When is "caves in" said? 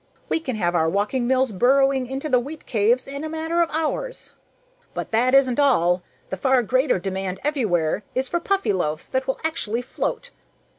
2.65-3.23